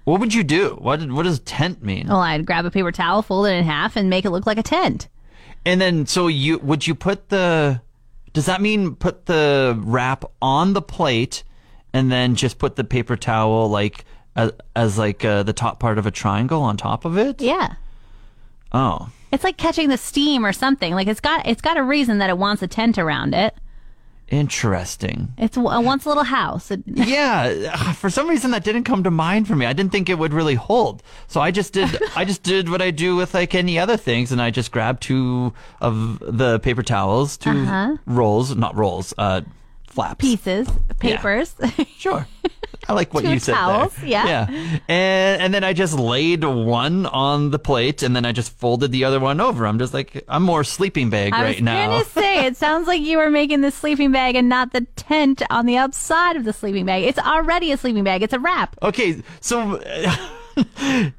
What 0.06 0.22
would 0.22 0.34
you 0.34 0.46
do? 0.46 0.78
What 0.80 1.10
what 1.12 1.24
does 1.24 1.40
tent 1.40 1.84
mean? 1.84 2.08
Well, 2.08 2.20
I'd 2.20 2.46
grab 2.46 2.66
a 2.66 2.72
paper 2.72 2.94
towel, 2.94 3.22
fold 3.22 3.48
it 3.48 3.52
in 3.52 3.66
half, 3.66 3.98
and 3.98 4.10
make 4.10 4.24
it 4.24 4.30
look 4.30 4.46
like 4.46 4.58
a 4.58 4.64
tent. 4.64 5.10
And 5.68 5.82
then, 5.82 6.06
so 6.06 6.28
you 6.28 6.60
would 6.60 6.88
you 6.88 6.96
put 6.96 7.28
the? 7.28 7.82
Does 8.32 8.46
that 8.46 8.62
mean 8.62 8.96
put 8.96 9.26
the 9.26 9.78
wrap 9.84 10.24
on 10.42 10.72
the 10.72 10.82
plate, 10.82 11.44
and 11.92 12.10
then 12.10 12.36
just 12.36 12.58
put 12.58 12.78
the 12.78 12.86
paper 12.86 13.18
towel 13.18 13.68
like 13.70 14.06
as, 14.38 14.54
as 14.78 14.98
like 14.98 15.26
uh, 15.26 15.44
the 15.44 15.52
top 15.52 15.82
part 15.82 15.98
of 15.98 16.06
a 16.06 16.12
triangle 16.12 16.62
on 16.62 16.78
top 16.78 17.04
of 17.04 17.18
it? 17.18 17.42
Yeah. 17.42 17.74
Oh, 18.72 19.10
It's 19.34 19.44
like 19.44 19.58
catching 19.58 19.90
the 19.90 19.98
steam 19.98 20.46
or 20.46 20.54
something. 20.54 20.94
Like 20.94 21.08
it's 21.08 21.20
got 21.20 21.46
it's 21.46 21.62
got 21.62 21.76
a 21.76 21.84
reason 21.84 22.20
that 22.20 22.30
it 22.30 22.38
wants 22.38 22.62
a 22.62 22.68
tent 22.68 22.98
around 22.98 23.34
it. 23.34 23.54
Interesting. 24.30 25.34
It's 25.38 25.58
it 25.58 25.62
wants 25.62 26.06
uh, 26.06 26.10
a 26.10 26.12
little 26.12 26.24
house. 26.24 26.72
Yeah, 26.86 27.72
uh, 27.74 27.94
for 27.94 28.10
some 28.10 28.28
reason 28.28 28.52
that 28.52 28.64
didn't 28.64 28.84
come 28.84 29.04
to 29.04 29.12
mind 29.12 29.48
for 29.48 29.56
me. 29.56 29.66
I 29.66 29.74
didn't 29.74 29.92
think 29.92 30.10
it 30.10 30.20
would 30.20 30.34
really 30.34 30.56
hold. 30.56 31.04
So 31.28 31.40
I 31.42 31.52
just 31.52 31.74
did 31.74 32.02
I 32.16 32.26
just 32.26 32.44
did 32.44 32.70
what 32.70 32.82
I 32.82 32.92
do 32.92 33.16
with 33.16 33.34
like 33.34 33.56
any 33.56 33.80
other 33.80 33.98
things 33.98 34.32
and 34.32 34.42
I 34.42 34.52
just 34.52 34.72
grabbed 34.72 35.04
two 35.04 35.54
of 35.80 36.20
the 36.20 36.60
paper 36.60 36.84
towels, 36.84 37.38
2 37.38 37.50
uh-huh. 37.50 37.98
rolls, 38.06 38.56
not 38.56 38.76
rolls, 38.76 39.14
uh 39.18 39.42
flaps. 39.98 40.22
pieces, 40.22 40.70
papers. 41.00 41.56
Sure. 41.98 42.28
I 42.88 42.94
like 42.94 43.14
what 43.14 43.24
Two 43.26 43.32
you 43.34 43.40
said 43.40 43.56
towels, 43.56 43.94
there. 43.98 44.08
yeah. 44.08 44.50
Yeah. 44.50 44.80
And 44.88 45.42
and 45.42 45.54
then 45.54 45.64
I 45.66 45.74
just 45.74 45.98
laid 45.98 46.44
one 46.46 47.06
on 47.08 47.50
the 47.52 47.60
plate 47.60 48.02
and 48.04 48.16
then 48.16 48.24
I 48.24 48.32
just 48.32 48.52
folded 48.58 48.92
the 48.94 49.04
other 49.04 49.20
one 49.20 49.42
over. 49.42 49.66
I'm 49.68 49.78
just 49.80 49.94
like 49.94 50.24
I'm 50.30 50.44
more 50.44 50.64
sleeping 50.64 51.10
bag 51.10 51.34
I 51.34 51.42
right 51.42 51.56
was 51.56 51.64
now. 51.64 51.88
gonna 51.90 52.06
say 52.06 52.46
it 52.46 52.56
sounds 52.66 52.88
like 52.88 53.02
you 53.02 53.18
were 53.18 53.30
making 53.32 53.62
the 53.62 53.72
sleeping 53.72 54.12
bag 54.14 54.36
and 54.36 54.48
not 54.48 54.72
the 54.72 54.82
tent 54.96 55.42
on 55.50 55.66
the 55.66 55.76
outside 55.76 56.38
of 56.38 56.46
the 56.46 56.54
sleeping 56.54 56.86
bag. 56.86 57.04
It's 57.04 57.20
already 57.20 57.72
a 57.74 57.78
sleeping 57.78 58.04
bag. 58.06 58.22
It's 58.22 58.34
a 58.34 58.40
wrap. 58.40 58.76
Okay, 58.82 59.22
so 59.42 59.82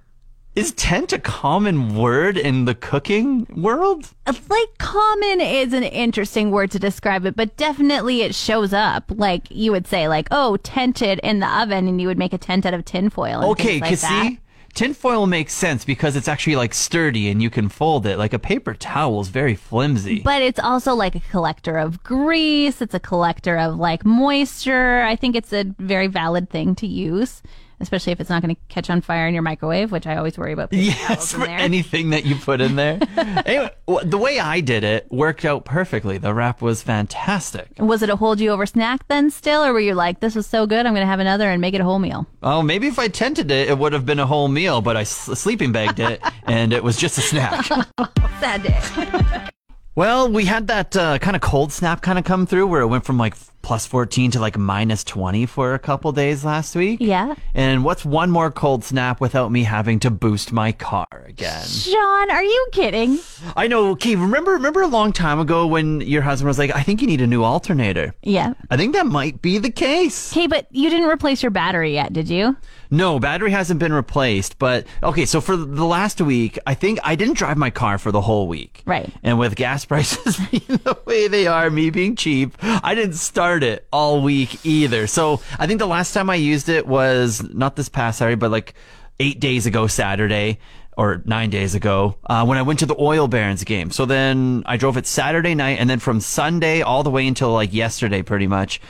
is 0.59 0.73
tent 0.73 1.13
a 1.13 1.19
common 1.21 1.95
word 1.95 2.37
in 2.37 2.65
the 2.65 2.75
cooking 2.75 3.47
world? 3.55 4.11
Uh, 4.27 4.35
like 4.49 4.79
common 4.79 5.41
is 5.41 5.73
an 5.73 5.85
interesting 5.85 6.51
word 6.51 6.73
to 6.73 6.81
describe 6.81 7.25
it, 7.25 7.37
but 7.37 7.57
definitely 7.57 8.23
it 8.23 8.35
shows 8.35 8.73
up. 8.73 9.05
Like 9.15 9.47
you 9.51 9.71
would 9.71 9.87
say, 9.87 10.09
like, 10.09 10.27
oh, 10.33 10.57
tented 10.59 11.21
in 11.21 11.39
the 11.39 11.47
oven, 11.47 11.87
and 11.87 12.01
you 12.01 12.09
would 12.09 12.19
make 12.19 12.33
a 12.33 12.39
tent 12.39 12.67
out 12.67 12.75
of 12.75 12.85
tinfoil. 12.85 13.53
Okay, 13.53 13.79
like 13.79 13.97
see, 13.99 14.41
tinfoil 14.75 15.27
makes 15.27 15.55
sense 15.55 15.85
because 15.85 16.17
it's 16.17 16.29
actually 16.29 16.57
like 16.57 16.75
sturdy 16.75 17.29
and 17.29 17.41
you 17.41 17.51
can 17.51 17.69
fold 17.69 18.05
it. 18.05 18.19
Like 18.19 18.33
a 18.33 18.39
paper 18.39 18.75
towel 18.75 19.21
is 19.21 19.29
very 19.29 19.55
flimsy. 19.55 20.21
But 20.21 20.43
it's 20.43 20.59
also 20.59 20.95
like 20.95 21.15
a 21.15 21.21
collector 21.21 21.79
of 21.79 22.03
grease. 22.03 22.83
It's 22.83 22.95
a 22.95 23.01
collector 23.01 23.57
of 23.57 23.77
like 23.77 24.05
moisture. 24.05 25.03
I 25.03 25.15
think 25.15 25.37
it's 25.37 25.53
a 25.53 25.67
very 25.79 26.09
valid 26.09 26.51
thing 26.51 26.75
to 26.77 26.87
use, 26.87 27.43
especially 27.81 28.13
if 28.13 28.21
it's 28.21 28.31
not 28.31 28.43
going 28.43 28.55
to 28.55 28.61
catch 28.69 28.91
on 28.91 29.01
fire 29.01 29.27
in 29.27 29.35
your 29.35 29.43
microwave, 29.43 29.93
which 29.93 30.07
I 30.07 30.17
always 30.17 30.37
worry 30.37 30.53
about. 30.53 30.73
Yes, 30.73 31.33
for 31.33 31.45
anything 31.45 32.11
that 32.11 32.25
you 32.25 32.35
put 32.37 32.61
in 32.61 32.77
there. 32.77 32.99
anyway, 33.47 33.71
the 34.05 34.19
way 34.19 34.39
I 34.39 34.61
did 34.61 34.85
it 34.85 35.11
worked 35.11 35.45
out 35.45 35.65
perfectly. 35.65 36.19
The 36.19 36.35
wrap 36.35 36.61
was 36.63 36.83
fantastic. 36.83 37.69
Was 37.79 38.03
it 38.03 38.11
a 38.11 38.17
hold 38.17 38.41
you 38.41 38.51
over 38.51 38.67
snack 38.67 39.07
then 39.09 39.31
still, 39.31 39.65
or 39.65 39.73
were 39.73 39.81
you 39.81 39.95
like, 39.95 40.21
this 40.21 40.35
was 40.35 40.47
so 40.47 40.67
good, 40.67 40.87
I'm 40.87 40.93
going 40.93 41.03
to 41.03 41.07
have 41.07 41.21
another 41.21 41.51
and 41.51 41.61
make 41.61 41.75
it 41.75 41.81
a 41.81 41.85
whole 41.85 41.99
meal? 41.99 42.27
Oh, 42.43 42.63
maybe 42.63 42.87
if 42.87 42.99
I 42.99 43.09
tented 43.09 43.51
it, 43.51 43.69
it 43.69 43.79
would 43.79 43.93
have 43.93 44.07
been 44.07 44.19
a 44.19 44.27
whole 44.27 44.49
meal, 44.49 44.81
but 44.81 44.97
I 44.97 45.05
sleeping 45.05 45.73
bagged 45.73 46.01
it 46.01 46.21
and 46.45 46.73
it 46.73 46.83
was 46.83 46.97
just 46.97 47.19
a 47.19 47.23
snack. 47.23 47.65
Sad 48.41 48.63
day. 48.63 49.49
Well, 49.95 50.31
we 50.31 50.45
had 50.45 50.69
that 50.69 50.97
uh, 50.97 51.19
kind 51.19 51.35
of 51.35 51.43
cold 51.43 51.73
snap 51.73 52.03
kind 52.03 52.21
of 52.21 52.25
come 52.25 52.47
through 52.47 52.69
where 52.69 52.83
it 52.83 52.87
went 52.87 53.05
from 53.05 53.19
like 53.19 53.35
plus 53.63 53.87
14 53.87 54.31
to 54.33 54.41
like 54.41 54.57
minus 54.57 55.05
20 55.05 55.47
for 55.47 55.75
a 55.75 55.79
couple 55.79 56.13
days 56.13 56.45
last 56.45 56.75
week. 56.75 57.01
Yeah. 57.01 57.35
And 57.55 57.85
what's 57.85 58.05
one 58.05 58.31
more 58.31 58.51
cold 58.51 58.85
snap 58.85 59.21
without 59.21 59.51
me 59.53 59.63
having 59.65 59.99
to 60.01 60.11
boost 60.11 60.53
my 60.53 60.73
car 60.73 61.07
again? 61.27 61.65
Sean, 61.67 62.31
are 62.31 62.43
you 62.43 62.69
kidding? 62.73 63.19
I 63.57 63.67
know. 63.67 63.91
Okay, 63.91 64.17
remember 64.17 64.53
remember 64.53 64.83
a 64.83 64.87
long 64.87 65.13
time 65.13 65.39
ago 65.39 65.67
when 65.67 66.01
your 66.01 66.23
husband 66.23 66.49
was 66.49 66.59
like, 66.59 66.75
"I 66.75 66.83
think 66.83 67.01
you 67.01 67.07
need 67.07 67.21
a 67.21 67.27
new 67.27 67.45
alternator." 67.45 68.15
Yeah. 68.23 68.55
I 68.71 68.77
think 68.77 68.95
that 68.95 69.07
might 69.07 69.43
be 69.43 69.59
the 69.59 69.71
case. 69.71 70.33
Okay, 70.33 70.47
but 70.47 70.67
you 70.71 70.91
didn't 70.91 71.09
replace 71.09 71.43
your 71.43 71.51
battery 71.51 71.95
yet, 71.95 72.13
did 72.13 72.29
you? 72.29 72.57
No, 72.91 73.19
battery 73.19 73.51
hasn't 73.51 73.81
been 73.81 73.93
replaced, 73.93 74.59
but 74.59 74.87
okay, 75.03 75.27
so 75.27 75.41
for 75.41 75.57
the 75.57 75.85
last 75.85 76.21
week, 76.21 76.59
I 76.67 76.75
think 76.75 76.99
I 77.05 77.17
didn't 77.17 77.35
drive 77.37 77.57
my 77.57 77.71
car 77.71 77.99
for 77.99 78.11
the 78.11 78.21
whole 78.21 78.49
week. 78.49 78.83
Right. 78.87 79.11
And 79.23 79.39
with 79.39 79.57
gas 79.57 79.85
prices 79.87 80.39
being 80.51 80.81
the 80.85 80.97
way 81.05 81.29
they 81.29 81.47
are, 81.47 81.69
me 81.71 81.91
being 81.91 82.17
cheap, 82.17 82.57
I 82.63 82.95
didn't 82.95 83.17
start 83.17 83.63
it 83.63 83.87
all 83.93 84.23
week 84.23 84.65
either. 84.65 85.07
So 85.07 85.41
I 85.59 85.67
think 85.67 85.79
the 85.79 85.87
last 85.87 86.13
time 86.13 86.31
I 86.31 86.37
used 86.37 86.69
it 86.69 86.87
was 86.87 87.43
not 87.43 87.77
this 87.77 87.89
past 87.89 88.19
Saturday, 88.19 88.37
but 88.37 88.51
like 88.51 88.75
eight 89.21 89.41
days 89.41 89.67
ago 89.67 89.87
Saturday 89.87 90.59
or 90.97 91.23
nine 91.25 91.49
days 91.51 91.75
ago 91.75 92.17
uh, 92.27 92.45
when 92.45 92.59
I 92.59 92.63
went 92.63 92.81
to 92.81 92.87
the 92.87 92.97
Oil 92.99 93.29
Barons 93.29 93.63
game. 93.65 93.91
So 93.91 94.05
then 94.05 94.65
I 94.67 94.77
drove 94.77 94.97
it 94.97 95.07
Saturday 95.07 95.55
night, 95.55 95.79
and 95.79 95.89
then 95.89 96.01
from 96.01 96.21
Sunday 96.21 96.83
all 96.83 97.03
the 97.05 97.11
way 97.11 97.27
until 97.27 97.53
like 97.53 97.73
yesterday, 97.73 98.23
pretty 98.23 98.49
much, 98.49 98.81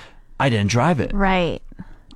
I 0.41 0.49
didn't 0.49 0.71
drive 0.71 1.01
it. 1.01 1.13
Right. 1.13 1.61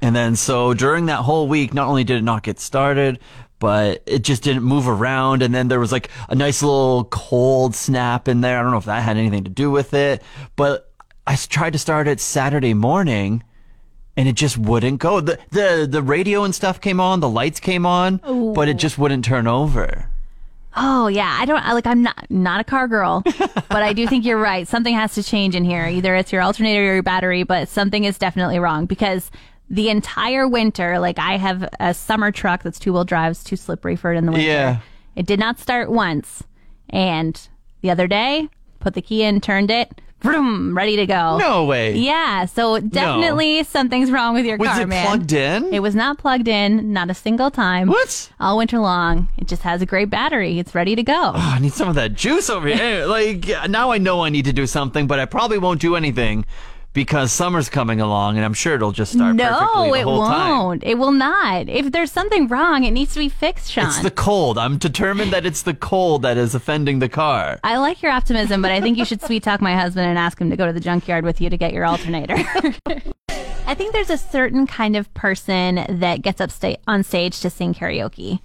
And 0.02 0.14
then 0.14 0.36
so 0.36 0.74
during 0.74 1.06
that 1.06 1.20
whole 1.20 1.48
week, 1.48 1.72
not 1.72 1.88
only 1.88 2.04
did 2.04 2.18
it 2.18 2.24
not 2.24 2.42
get 2.42 2.58
started, 2.58 3.20
but 3.60 4.02
it 4.04 4.22
just 4.22 4.42
didn't 4.42 4.64
move 4.64 4.88
around. 4.88 5.40
And 5.40 5.54
then 5.54 5.68
there 5.68 5.78
was 5.78 5.92
like 5.92 6.10
a 6.28 6.34
nice 6.34 6.62
little 6.62 7.04
cold 7.04 7.76
snap 7.76 8.26
in 8.26 8.40
there. 8.40 8.58
I 8.58 8.62
don't 8.62 8.72
know 8.72 8.78
if 8.78 8.86
that 8.86 9.02
had 9.02 9.16
anything 9.16 9.44
to 9.44 9.50
do 9.50 9.70
with 9.70 9.94
it, 9.94 10.20
but 10.56 10.90
I 11.26 11.36
tried 11.36 11.74
to 11.74 11.78
start 11.78 12.08
it 12.08 12.18
Saturday 12.18 12.74
morning 12.74 13.44
and 14.16 14.28
it 14.28 14.34
just 14.34 14.58
wouldn't 14.58 14.98
go. 14.98 15.20
The 15.20 15.38
the 15.50 15.86
the 15.88 16.02
radio 16.02 16.42
and 16.44 16.54
stuff 16.54 16.80
came 16.80 17.00
on, 17.00 17.20
the 17.20 17.28
lights 17.28 17.60
came 17.60 17.86
on, 17.86 18.16
but 18.54 18.68
it 18.68 18.74
just 18.74 18.98
wouldn't 18.98 19.24
turn 19.24 19.46
over. 19.46 20.08
Oh 20.74 21.06
yeah, 21.06 21.36
I 21.38 21.44
don't 21.44 21.62
like. 21.64 21.86
I'm 21.86 22.02
not 22.02 22.26
not 22.30 22.60
a 22.60 22.64
car 22.64 22.88
girl, 22.88 23.22
but 23.24 23.82
I 23.82 23.92
do 23.92 24.06
think 24.06 24.24
you're 24.24 24.40
right. 24.40 24.66
Something 24.66 24.94
has 24.94 25.14
to 25.14 25.22
change 25.22 25.54
in 25.54 25.64
here. 25.64 25.86
Either 25.86 26.14
it's 26.16 26.32
your 26.32 26.42
alternator 26.42 26.80
or 26.80 26.94
your 26.94 27.02
battery, 27.02 27.42
but 27.42 27.68
something 27.68 28.04
is 28.04 28.18
definitely 28.18 28.58
wrong 28.58 28.86
because 28.86 29.30
the 29.72 29.88
entire 29.88 30.46
winter, 30.46 30.98
like 30.98 31.18
I 31.18 31.38
have 31.38 31.68
a 31.80 31.94
summer 31.94 32.30
truck 32.30 32.62
that's 32.62 32.78
two 32.78 32.92
wheel 32.92 33.04
drives, 33.04 33.42
too 33.42 33.56
slippery 33.56 33.96
for 33.96 34.12
it 34.12 34.18
in 34.18 34.26
the 34.26 34.32
winter. 34.32 34.46
Yeah. 34.46 34.78
It 35.16 35.26
did 35.26 35.40
not 35.40 35.58
start 35.58 35.90
once, 35.90 36.44
and 36.90 37.40
the 37.80 37.90
other 37.90 38.06
day, 38.06 38.48
put 38.80 38.94
the 38.94 39.02
key 39.02 39.22
in, 39.22 39.40
turned 39.40 39.70
it, 39.70 40.00
vroom, 40.20 40.76
ready 40.76 40.96
to 40.96 41.06
go. 41.06 41.38
No 41.38 41.64
way. 41.64 41.96
Yeah, 41.96 42.44
so 42.44 42.80
definitely 42.80 43.64
something's 43.64 44.10
wrong 44.10 44.34
with 44.34 44.44
your 44.44 44.58
car. 44.58 44.86
man. 44.86 44.88
Was 44.88 44.96
it 44.96 45.06
plugged 45.06 45.32
in? 45.32 45.74
It 45.74 45.80
was 45.80 45.94
not 45.94 46.18
plugged 46.18 46.48
in, 46.48 46.92
not 46.92 47.10
a 47.10 47.14
single 47.14 47.50
time. 47.50 47.88
What? 47.88 48.30
All 48.40 48.58
winter 48.58 48.78
long. 48.78 49.28
It 49.38 49.48
just 49.48 49.62
has 49.62 49.80
a 49.82 49.86
great 49.86 50.10
battery. 50.10 50.58
It's 50.58 50.74
ready 50.74 50.94
to 50.96 51.02
go. 51.02 51.32
Oh, 51.34 51.52
I 51.56 51.58
need 51.58 51.72
some 51.72 51.88
of 51.88 51.94
that 51.96 52.14
juice 52.14 52.48
over 52.50 52.68
here. 52.68 53.06
like 53.06 53.48
now 53.68 53.90
I 53.90 53.98
know 53.98 54.22
I 54.22 54.28
need 54.28 54.44
to 54.44 54.52
do 54.52 54.66
something, 54.66 55.06
but 55.06 55.18
I 55.18 55.24
probably 55.24 55.58
won't 55.58 55.80
do 55.80 55.96
anything 55.96 56.44
because 56.92 57.32
summer's 57.32 57.68
coming 57.68 58.00
along, 58.00 58.36
and 58.36 58.44
I'm 58.44 58.52
sure 58.54 58.74
it'll 58.74 58.92
just 58.92 59.12
start 59.12 59.36
perfectly 59.36 59.88
no, 59.88 59.92
the 59.92 60.00
it 60.00 60.02
whole 60.02 60.18
won't. 60.18 60.82
time. 60.82 60.90
It 60.90 60.98
will 60.98 61.12
not. 61.12 61.68
If 61.68 61.90
there's 61.92 62.12
something 62.12 62.48
wrong, 62.48 62.84
it 62.84 62.90
needs 62.90 63.14
to 63.14 63.18
be 63.18 63.28
fixed, 63.28 63.72
Sean. 63.72 63.86
It's 63.86 64.00
the 64.02 64.10
cold. 64.10 64.58
I'm 64.58 64.76
determined 64.76 65.32
that 65.32 65.46
it's 65.46 65.62
the 65.62 65.74
cold 65.74 66.22
that 66.22 66.36
is 66.36 66.54
offending 66.54 66.98
the 66.98 67.08
car. 67.08 67.60
I 67.64 67.78
like 67.78 68.02
your 68.02 68.12
optimism, 68.12 68.60
but 68.60 68.70
I 68.70 68.80
think 68.80 68.98
you 68.98 69.04
should 69.04 69.22
sweet 69.22 69.42
talk 69.42 69.60
my 69.60 69.74
husband 69.74 70.06
and 70.06 70.18
ask 70.18 70.38
him 70.40 70.50
to 70.50 70.56
go 70.56 70.66
to 70.66 70.72
the 70.72 70.80
junkyard 70.80 71.24
with 71.24 71.40
you 71.40 71.48
to 71.48 71.56
get 71.56 71.72
your 71.72 71.86
alternator. 71.86 72.36
I 73.64 73.74
think 73.74 73.92
there's 73.92 74.10
a 74.10 74.18
certain 74.18 74.66
kind 74.66 74.96
of 74.96 75.12
person 75.14 75.86
that 75.88 76.20
gets 76.20 76.40
up 76.40 76.50
sta- 76.50 76.76
on 76.86 77.02
stage 77.04 77.40
to 77.40 77.48
sing 77.48 77.72
karaoke. 77.72 78.40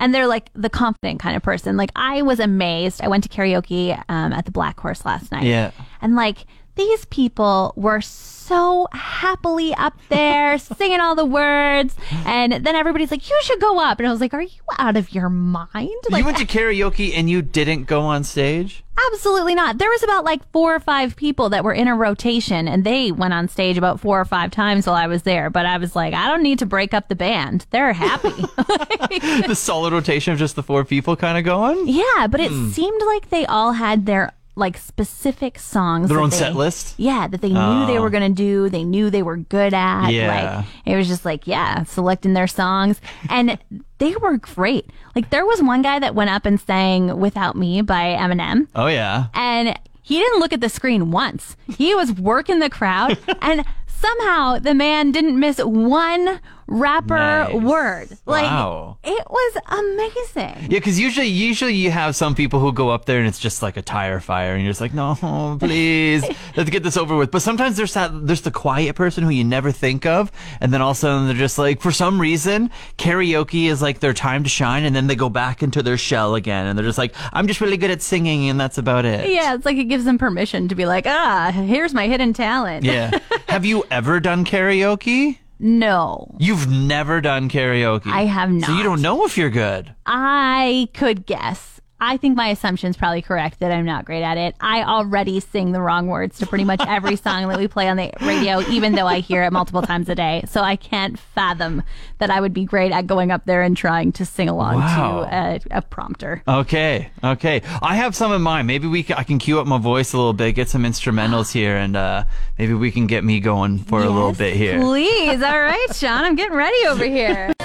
And 0.00 0.12
they're 0.12 0.26
like 0.26 0.50
the 0.54 0.70
confident 0.70 1.20
kind 1.20 1.36
of 1.36 1.42
person. 1.44 1.76
Like 1.76 1.90
I 1.94 2.22
was 2.22 2.40
amazed. 2.40 3.00
I 3.00 3.06
went 3.06 3.22
to 3.22 3.30
karaoke 3.30 3.96
um, 4.08 4.32
at 4.32 4.46
the 4.46 4.50
Black 4.50 4.80
Horse 4.80 5.04
last 5.04 5.30
night. 5.30 5.44
Yeah. 5.44 5.70
And 6.00 6.16
like 6.16 6.38
these 6.74 7.04
people 7.06 7.72
were 7.76 8.00
so 8.00 8.88
happily 8.92 9.74
up 9.74 9.94
there 10.08 10.58
singing 10.78 11.00
all 11.00 11.14
the 11.14 11.24
words. 11.24 11.94
And 12.26 12.52
then 12.52 12.74
everybody's 12.76 13.10
like, 13.10 13.28
you 13.28 13.38
should 13.42 13.60
go 13.60 13.78
up. 13.78 13.98
And 13.98 14.06
I 14.08 14.10
was 14.10 14.20
like, 14.20 14.34
are 14.34 14.42
you 14.42 14.60
out 14.78 14.96
of 14.96 15.12
your 15.14 15.28
mind? 15.28 15.90
Like, 16.10 16.20
you 16.20 16.24
went 16.24 16.38
to 16.38 16.46
karaoke 16.46 17.12
and 17.14 17.28
you 17.30 17.42
didn't 17.42 17.84
go 17.84 18.00
on 18.02 18.24
stage? 18.24 18.84
Absolutely 19.12 19.54
not. 19.54 19.78
There 19.78 19.88
was 19.88 20.02
about 20.02 20.24
like 20.24 20.42
four 20.52 20.74
or 20.74 20.80
five 20.80 21.16
people 21.16 21.48
that 21.50 21.64
were 21.64 21.72
in 21.72 21.88
a 21.88 21.94
rotation 21.96 22.68
and 22.68 22.84
they 22.84 23.10
went 23.10 23.32
on 23.34 23.48
stage 23.48 23.78
about 23.78 24.00
four 24.00 24.20
or 24.20 24.24
five 24.24 24.50
times 24.50 24.86
while 24.86 24.96
I 24.96 25.06
was 25.06 25.22
there. 25.22 25.48
But 25.50 25.64
I 25.66 25.78
was 25.78 25.96
like, 25.96 26.12
I 26.14 26.26
don't 26.28 26.42
need 26.42 26.58
to 26.60 26.66
break 26.66 26.92
up 26.94 27.08
the 27.08 27.14
band. 27.16 27.66
They're 27.70 27.92
happy. 27.94 28.28
the 29.46 29.54
solid 29.56 29.92
rotation 29.92 30.32
of 30.32 30.38
just 30.38 30.56
the 30.56 30.62
four 30.62 30.84
people 30.84 31.16
kind 31.16 31.38
of 31.38 31.44
going? 31.44 31.86
yeah, 31.88 32.26
but 32.28 32.40
it 32.40 32.50
Hmm. 32.50 32.68
seemed 32.70 33.00
like 33.06 33.30
they 33.30 33.46
all 33.46 33.72
had 33.72 34.04
their 34.06 34.32
like 34.54 34.76
specific 34.76 35.58
songs. 35.58 36.08
Their 36.08 36.20
own 36.20 36.30
they- 36.30 36.36
set 36.36 36.54
list? 36.54 36.94
Yeah, 36.98 37.26
that 37.26 37.40
they 37.40 37.48
knew 37.48 37.86
they 37.86 37.98
oh. 37.98 38.02
were 38.02 38.10
going 38.10 38.34
to 38.34 38.34
do. 38.34 38.68
They 38.68 38.84
knew 38.84 39.10
they 39.10 39.22
were 39.22 39.36
good 39.36 39.72
at. 39.72 40.10
Yeah. 40.10 40.56
Like, 40.56 40.66
it 40.84 40.96
was 40.96 41.08
just 41.08 41.24
like, 41.24 41.46
yeah, 41.46 41.84
selecting 41.84 42.34
their 42.34 42.46
songs. 42.46 43.00
And 43.30 43.58
they 43.98 44.14
were 44.16 44.36
great. 44.38 44.90
Like, 45.14 45.30
there 45.30 45.46
was 45.46 45.62
one 45.62 45.82
guy 45.82 45.98
that 45.98 46.14
went 46.14 46.30
up 46.30 46.44
and 46.46 46.60
sang 46.60 47.18
Without 47.18 47.56
Me 47.56 47.82
by 47.82 48.16
Eminem. 48.18 48.68
Oh, 48.74 48.86
yeah. 48.86 49.26
and 49.34 49.78
he 50.02 50.18
didn't 50.18 50.40
look 50.40 50.52
at 50.52 50.60
the 50.60 50.68
screen 50.68 51.10
once. 51.10 51.56
He 51.78 51.94
was 51.94 52.12
working 52.12 52.58
the 52.58 52.68
crowd, 52.68 53.18
and 53.40 53.64
somehow 53.86 54.58
the 54.58 54.74
man 54.74 55.12
didn't 55.12 55.38
miss 55.38 55.58
one 55.58 56.40
rapper 56.72 57.14
Nice. 57.52 57.54
word. 57.62 58.08
Like 58.26 58.44
Wow. 58.44 58.96
it 59.04 59.24
was 59.30 59.56
amazing. 59.68 60.70
Yeah, 60.70 60.78
because 60.78 60.98
usually, 60.98 61.26
usually 61.28 61.74
you 61.74 61.90
have 61.90 62.16
some 62.16 62.34
people 62.34 62.60
who 62.60 62.72
go 62.72 62.88
up 62.90 63.04
there 63.04 63.18
and 63.18 63.28
it's 63.28 63.38
just 63.38 63.62
like 63.62 63.76
a 63.76 63.82
tire 63.82 64.20
fire, 64.20 64.54
and 64.54 64.62
you're 64.62 64.70
just 64.70 64.80
like, 64.80 64.94
no, 64.94 65.14
please, 65.60 66.24
let's 66.56 66.70
get 66.70 66.82
this 66.82 66.96
over 66.96 67.16
with. 67.16 67.30
But 67.30 67.42
sometimes 67.42 67.76
there's 67.76 67.94
that, 67.94 68.10
there's 68.26 68.40
the 68.40 68.50
quiet 68.50 68.96
person 68.96 69.24
who 69.24 69.30
you 69.30 69.44
never 69.44 69.70
think 69.70 70.06
of, 70.06 70.32
and 70.60 70.72
then 70.72 70.80
all 70.80 70.90
of 70.92 70.96
a 70.96 71.00
sudden 71.00 71.26
they're 71.26 71.36
just 71.36 71.58
like, 71.58 71.80
for 71.80 71.92
some 71.92 72.20
reason, 72.20 72.70
karaoke 72.98 73.66
is 73.68 73.82
like 73.82 74.00
their 74.00 74.14
time 74.14 74.42
to 74.44 74.48
shine, 74.48 74.84
and 74.84 74.94
then 74.96 75.06
they 75.06 75.16
go 75.16 75.28
back 75.28 75.62
into 75.62 75.82
their 75.82 75.98
shell 75.98 76.34
again, 76.34 76.66
and 76.66 76.78
they're 76.78 76.86
just 76.86 76.98
like, 76.98 77.14
I'm 77.32 77.46
just 77.46 77.60
really 77.60 77.76
good 77.76 77.90
at 77.90 78.02
singing, 78.02 78.48
and 78.48 78.58
that's 78.60 78.78
about 78.78 79.04
it. 79.04 79.28
Yeah, 79.30 79.54
it's 79.54 79.64
like 79.66 79.76
it 79.76 79.84
gives 79.84 80.04
them 80.04 80.18
permission 80.18 80.68
to 80.68 80.74
be 80.74 80.86
like, 80.86 81.06
ah, 81.06 81.50
here's 81.52 81.92
my 81.94 82.06
hidden 82.08 82.32
talent. 82.32 82.84
Yeah. 82.84 83.18
have 83.48 83.64
you 83.64 83.84
ever 83.90 84.20
done 84.20 84.44
karaoke? 84.44 85.38
No, 85.64 86.34
You've 86.40 86.68
never 86.68 87.20
done 87.20 87.48
karaoke. 87.48 88.10
I 88.12 88.24
have 88.24 88.50
not. 88.50 88.66
So 88.66 88.74
you 88.74 88.82
don't 88.82 89.00
know 89.00 89.24
if 89.24 89.38
you're 89.38 89.48
good. 89.48 89.94
I 90.04 90.88
could 90.92 91.24
guess. 91.24 91.80
I 92.04 92.16
think 92.16 92.36
my 92.36 92.48
assumption's 92.48 92.96
probably 92.96 93.22
correct 93.22 93.60
that 93.60 93.70
I'm 93.70 93.84
not 93.84 94.04
great 94.04 94.24
at 94.24 94.36
it. 94.36 94.56
I 94.60 94.82
already 94.82 95.38
sing 95.38 95.70
the 95.70 95.80
wrong 95.80 96.08
words 96.08 96.36
to 96.40 96.46
pretty 96.48 96.64
much 96.64 96.80
every 96.84 97.14
song 97.24 97.46
that 97.46 97.56
we 97.56 97.68
play 97.68 97.88
on 97.88 97.96
the 97.96 98.10
radio, 98.22 98.60
even 98.62 98.96
though 98.96 99.06
I 99.06 99.20
hear 99.20 99.44
it 99.44 99.52
multiple 99.52 99.82
times 99.82 100.08
a 100.08 100.16
day. 100.16 100.42
So 100.48 100.62
I 100.62 100.74
can't 100.74 101.16
fathom 101.16 101.80
that 102.18 102.28
I 102.28 102.40
would 102.40 102.52
be 102.52 102.64
great 102.64 102.90
at 102.90 103.06
going 103.06 103.30
up 103.30 103.44
there 103.44 103.62
and 103.62 103.76
trying 103.76 104.10
to 104.12 104.24
sing 104.26 104.48
along 104.48 104.80
Wow. 104.80 105.20
to 105.20 105.34
a, 105.74 105.78
a 105.78 105.82
prompter. 105.82 106.42
Okay, 106.48 107.08
okay. 107.22 107.62
I 107.80 107.94
have 107.94 108.16
some 108.16 108.32
in 108.32 108.42
mind. 108.42 108.66
Maybe 108.66 108.88
we 108.88 109.04
can, 109.04 109.16
I 109.16 109.22
can 109.22 109.38
cue 109.38 109.60
up 109.60 109.68
my 109.68 109.78
voice 109.78 110.12
a 110.12 110.16
little 110.16 110.32
bit, 110.32 110.56
get 110.56 110.68
some 110.68 110.82
instrumentals 110.82 111.52
here, 111.60 111.76
and 111.76 111.94
uh, 111.94 112.24
maybe 112.58 112.74
we 112.74 112.90
can 112.90 113.06
get 113.06 113.22
me 113.22 113.38
going 113.38 113.78
for 113.78 114.02
a 114.02 114.10
little 114.10 114.32
bit 114.32 114.56
here. 114.56 114.80
Please. 114.80 115.40
All 115.40 115.60
right, 115.60 115.86
Sean, 115.94 116.24
I'm 116.24 116.34
getting 116.34 116.56
ready 116.56 116.84
over 116.88 117.04
here. 117.04 117.52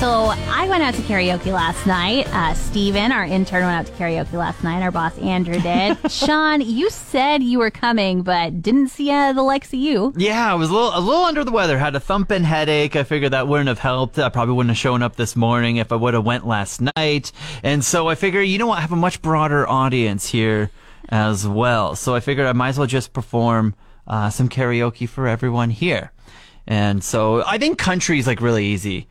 So 0.00 0.32
I 0.32 0.66
went 0.66 0.82
out 0.82 0.94
to 0.94 1.02
karaoke 1.02 1.52
last 1.52 1.86
night. 1.86 2.26
Uh, 2.34 2.54
Steven, 2.54 3.12
our 3.12 3.26
intern, 3.26 3.64
went 3.64 3.86
out 3.86 3.94
to 3.94 4.02
karaoke 4.02 4.32
last 4.32 4.64
night. 4.64 4.82
Our 4.82 4.90
boss, 4.90 5.18
Andrew, 5.18 5.60
did. 5.60 5.98
Sean, 6.10 6.62
you 6.62 6.88
said 6.88 7.42
you 7.42 7.58
were 7.58 7.70
coming, 7.70 8.22
but 8.22 8.62
didn't 8.62 8.88
see 8.88 9.10
uh, 9.10 9.34
the 9.34 9.42
likes 9.42 9.68
of 9.68 9.78
you. 9.78 10.14
Yeah, 10.16 10.52
I 10.52 10.54
was 10.54 10.70
a 10.70 10.72
little, 10.72 10.96
a 10.96 11.00
little 11.00 11.24
under 11.24 11.44
the 11.44 11.50
weather. 11.50 11.76
Had 11.76 11.94
a 11.96 12.00
thumping 12.00 12.44
headache. 12.44 12.96
I 12.96 13.02
figured 13.02 13.34
that 13.34 13.46
wouldn't 13.46 13.68
have 13.68 13.78
helped. 13.78 14.18
I 14.18 14.30
probably 14.30 14.54
wouldn't 14.54 14.70
have 14.70 14.78
shown 14.78 15.02
up 15.02 15.16
this 15.16 15.36
morning 15.36 15.76
if 15.76 15.92
I 15.92 15.96
would 15.96 16.14
have 16.14 16.24
went 16.24 16.46
last 16.46 16.80
night. 16.96 17.30
And 17.62 17.84
so 17.84 18.08
I 18.08 18.14
figure, 18.14 18.40
you 18.40 18.56
know 18.56 18.68
what? 18.68 18.78
I 18.78 18.80
have 18.80 18.92
a 18.92 18.96
much 18.96 19.20
broader 19.20 19.68
audience 19.68 20.30
here 20.30 20.70
as 21.10 21.46
well. 21.46 21.94
So 21.94 22.14
I 22.14 22.20
figured 22.20 22.46
I 22.46 22.54
might 22.54 22.70
as 22.70 22.78
well 22.78 22.86
just 22.86 23.12
perform 23.12 23.74
uh, 24.06 24.30
some 24.30 24.48
karaoke 24.48 25.06
for 25.06 25.28
everyone 25.28 25.68
here. 25.68 26.10
And 26.66 27.04
so 27.04 27.44
I 27.44 27.58
think 27.58 27.76
country 27.76 28.18
is 28.18 28.26
like 28.26 28.40
really 28.40 28.64
easy 28.64 29.06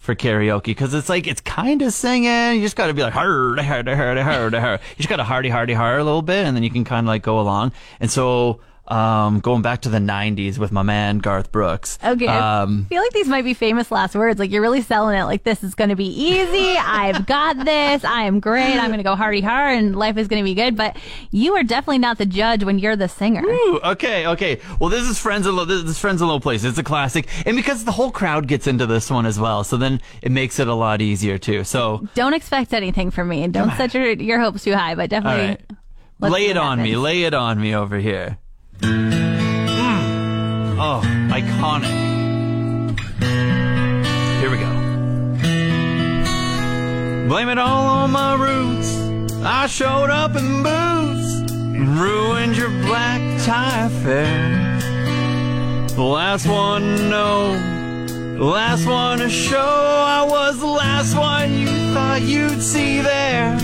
for 0.00 0.14
karaoke 0.14 0.64
because 0.64 0.92
it's 0.94 1.08
like 1.08 1.28
it's 1.28 1.42
kind 1.42 1.82
of 1.82 1.92
singing. 1.92 2.56
You 2.56 2.62
just 2.62 2.74
got 2.74 2.88
to 2.88 2.94
be 2.94 3.02
like 3.02 3.12
hard, 3.12 3.60
hard, 3.60 3.86
hard, 3.86 4.18
hard, 4.18 4.54
hard. 4.54 4.80
You 4.90 4.96
just 4.96 5.08
got 5.08 5.16
to 5.16 5.24
hardy, 5.24 5.50
hardy, 5.50 5.74
hard 5.74 6.00
a 6.00 6.04
little 6.04 6.22
bit, 6.22 6.46
and 6.46 6.56
then 6.56 6.64
you 6.64 6.70
can 6.70 6.84
kind 6.84 7.06
of 7.06 7.08
like 7.08 7.22
go 7.22 7.38
along. 7.38 7.72
And 8.00 8.10
so, 8.10 8.60
um, 8.88 9.40
going 9.40 9.62
back 9.62 9.82
to 9.82 9.88
the 9.88 9.98
'90s 9.98 10.58
with 10.58 10.72
my 10.72 10.82
man 10.82 11.18
Garth 11.18 11.52
Brooks. 11.52 11.98
Okay. 12.04 12.26
Um, 12.26 12.86
I 12.86 12.88
feel 12.88 13.02
like 13.02 13.12
these 13.12 13.28
might 13.28 13.44
be 13.44 13.54
famous 13.54 13.90
last 13.90 14.14
words. 14.14 14.38
Like 14.38 14.50
you're 14.50 14.62
really 14.62 14.82
selling 14.82 15.16
it. 15.18 15.24
Like 15.24 15.44
this 15.44 15.62
is 15.62 15.74
going 15.74 15.90
to 15.90 15.96
be 15.96 16.08
easy. 16.08 16.76
I've 16.76 17.26
got 17.26 17.64
this. 17.64 18.04
I 18.04 18.22
am 18.22 18.40
great. 18.40 18.76
I'm 18.76 18.88
going 18.88 18.98
to 18.98 19.04
go 19.04 19.14
hardy 19.16 19.40
hard 19.40 19.78
and 19.78 19.94
life 19.96 20.16
is 20.16 20.26
going 20.28 20.42
to 20.42 20.44
be 20.44 20.54
good. 20.54 20.76
But 20.76 20.96
you 21.30 21.54
are 21.54 21.62
definitely 21.62 21.98
not 21.98 22.18
the 22.18 22.26
judge 22.26 22.64
when 22.64 22.78
you're 22.78 22.96
the 22.96 23.08
singer. 23.08 23.42
Ooh, 23.46 23.80
okay, 23.84 24.26
okay. 24.26 24.60
Well, 24.80 24.90
this 24.90 25.08
is 25.08 25.18
Friends 25.18 25.46
in 25.46 25.54
Low. 25.54 25.64
This 25.64 25.84
is 25.84 25.98
Friends 25.98 26.20
in 26.20 26.28
Low 26.28 26.40
Place. 26.40 26.64
It's 26.64 26.78
a 26.78 26.82
classic, 26.82 27.28
and 27.46 27.56
because 27.56 27.84
the 27.84 27.92
whole 27.92 28.10
crowd 28.10 28.48
gets 28.48 28.66
into 28.66 28.86
this 28.86 29.10
one 29.10 29.26
as 29.26 29.38
well, 29.38 29.62
so 29.62 29.76
then 29.76 30.00
it 30.22 30.32
makes 30.32 30.58
it 30.58 30.66
a 30.66 30.74
lot 30.74 31.00
easier 31.00 31.38
too. 31.38 31.62
So, 31.64 32.08
Don't 32.14 32.34
expect 32.34 32.72
anything 32.74 33.10
from 33.10 33.28
me 33.28 33.42
and 33.44 33.52
don't 33.52 33.70
set 33.76 33.94
your, 33.94 34.10
your 34.12 34.40
hopes 34.40 34.64
too 34.64 34.74
high, 34.74 34.94
but 34.94 35.10
definitely. 35.10 35.58
right, 36.20 36.30
lay 36.32 36.46
it 36.46 36.56
on 36.56 36.82
me. 36.82 36.96
Lay 36.96 37.22
it 37.22 37.34
on 37.34 37.60
me 37.60 37.74
over 37.74 37.98
here. 37.98 38.38
Oh, 40.82 41.02
iconic. 41.28 41.92
Here 44.40 44.50
we 44.50 44.56
go. 44.56 44.70
Blame 47.28 47.50
it 47.50 47.58
all 47.58 47.86
on 47.86 48.10
my 48.12 48.34
roots. 48.34 48.96
I 49.44 49.66
showed 49.66 50.08
up 50.08 50.36
in 50.36 50.62
boots, 50.62 51.52
and 51.52 51.98
ruined 51.98 52.56
your 52.56 52.70
black 52.86 53.20
tie 53.44 53.88
affair. 53.88 54.78
The 55.88 56.02
last 56.02 56.46
one 56.46 56.80
to 56.80 57.08
know, 57.10 57.58
the 58.38 58.44
last 58.44 58.86
one 58.86 59.18
to 59.18 59.28
show. 59.28 59.58
I 59.58 60.22
was 60.22 60.60
the 60.60 60.66
last 60.66 61.14
one 61.14 61.52
you 61.52 61.92
thought 61.92 62.22
you'd 62.22 62.62
see 62.62 63.02
there. 63.02 63.58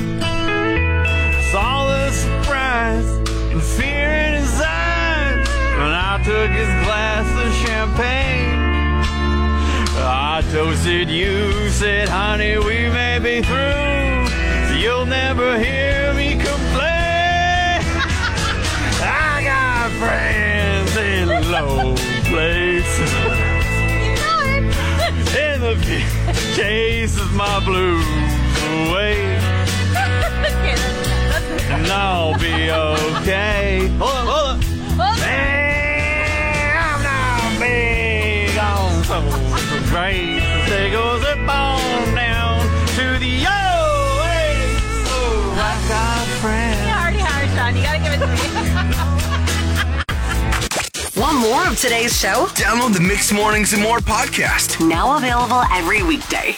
Saw 1.50 1.86
the 1.86 2.10
surprise 2.10 3.06
and 3.52 3.62
fear 3.62 4.10
in 4.10 4.34
his 4.34 4.60
eyes 4.60 5.48
when 5.78 5.92
I 5.92 6.20
took 6.22 6.50
his 6.50 6.85
Did 10.86 11.10
you 11.10 11.68
said, 11.70 12.08
honey, 12.08 12.56
we 12.58 12.88
may 12.88 13.18
be 13.18 13.42
through. 13.42 14.28
You'll 14.78 15.04
never 15.04 15.58
hear 15.58 16.14
me 16.14 16.34
complain. 16.34 17.82
I 19.02 19.42
got 19.42 19.90
friends 19.98 20.96
in 20.96 21.28
low 21.50 21.96
places. 22.30 23.10
In 25.34 25.60
the 25.60 25.74
case 26.54 27.18
of 27.18 27.34
my 27.34 27.58
blues 27.64 28.06
away. 28.86 29.40
And 31.68 31.88
I'll 31.88 32.38
be 32.38 32.70
okay. 32.70 33.55
today's 51.76 52.18
show? 52.18 52.46
Download 52.54 52.94
the 52.94 53.00
Mixed 53.00 53.34
Mornings 53.34 53.74
and 53.74 53.82
More 53.82 53.98
podcast. 53.98 54.86
Now 54.86 55.16
available 55.18 55.62
every 55.72 56.02
weekday. 56.02 56.56